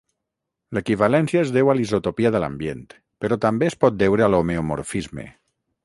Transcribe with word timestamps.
L'equivalència 0.77 1.41
es 1.47 1.51
deu 1.57 1.69
a 1.73 1.75
l'isotòpia 1.79 2.33
de 2.37 2.41
l'ambient, 2.45 2.83
però 3.25 3.39
també 3.47 3.71
es 3.73 3.79
pot 3.85 4.01
deure 4.05 4.27
a 4.29 4.35
l'homeomorfisme. 4.37 5.33